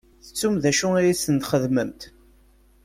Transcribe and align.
Tettumt 0.25 0.61
d 0.63 0.65
acu 0.71 0.89
i 1.03 1.07
sen-txedmemt? 1.15 2.01